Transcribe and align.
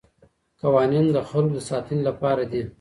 قوانین 0.61 1.05
د 1.11 1.17
خلګو 1.29 1.55
د 1.55 1.59
ساتنې 1.69 2.01
لپاره 2.09 2.43
دي. 2.51 2.61